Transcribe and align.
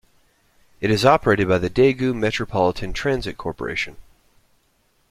It 0.79 0.89
is 0.89 1.05
operated 1.05 1.47
by 1.47 1.59
the 1.59 1.69
Daegu 1.69 2.15
Metropolitan 2.15 2.91
Transit 2.91 3.37
Corporation. 3.37 3.97